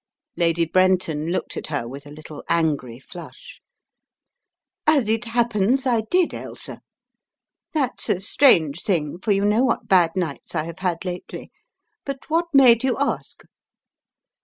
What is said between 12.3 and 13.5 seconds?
what made you ask?"